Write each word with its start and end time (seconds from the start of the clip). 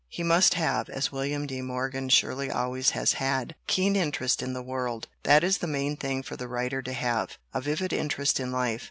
He 0.09 0.23
must 0.23 0.55
have 0.55 0.89
as 0.89 1.11
William 1.11 1.45
de 1.45 1.61
Morgan 1.61 2.09
surely 2.09 2.49
always 2.49 2.89
has 2.97 3.13
had 3.13 3.53
keen 3.67 3.95
interest 3.95 4.41
in 4.41 4.53
the 4.53 4.63
world. 4.63 5.07
That 5.21 5.43
is 5.43 5.59
the 5.59 5.67
main 5.67 5.95
thing 5.95 6.23
for 6.23 6.35
the 6.35 6.47
writer 6.47 6.81
to 6.81 6.93
have 6.93 7.37
a 7.53 7.61
vivid 7.61 7.93
interest 7.93 8.39
in 8.39 8.51
life. 8.51 8.79